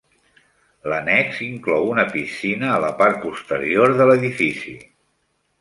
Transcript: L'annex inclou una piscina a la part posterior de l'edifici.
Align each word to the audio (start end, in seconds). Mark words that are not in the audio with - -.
L'annex 0.93 1.41
inclou 1.49 1.85
una 1.91 2.07
piscina 2.15 2.71
a 2.73 2.81
la 2.87 2.91
part 3.03 3.23
posterior 3.27 3.97
de 4.01 4.09
l'edifici. 4.13 4.79